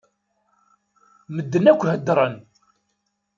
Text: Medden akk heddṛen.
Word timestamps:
Medden 1.35 1.65
akk 1.71 1.81
heddṛen. 1.91 2.35